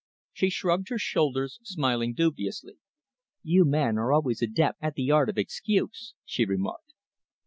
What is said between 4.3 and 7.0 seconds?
adepts at the art of excuse," she remarked.